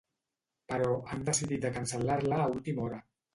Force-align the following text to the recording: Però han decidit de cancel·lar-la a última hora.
Però 0.71 0.87
han 1.15 1.21
decidit 1.27 1.67
de 1.67 1.71
cancel·lar-la 1.77 2.41
a 2.47 2.49
última 2.55 2.89
hora. 2.89 3.01